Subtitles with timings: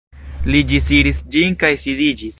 [0.53, 2.29] Li ĝisiris ĝin kaj sidiĝis.